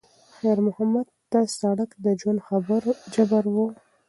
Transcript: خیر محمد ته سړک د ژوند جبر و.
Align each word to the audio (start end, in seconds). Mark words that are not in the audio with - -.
خیر 0.35 0.57
محمد 0.67 1.07
ته 1.31 1.39
سړک 1.59 1.89
د 2.03 2.05
ژوند 2.19 2.39
جبر 3.13 3.43
و. 3.53 3.57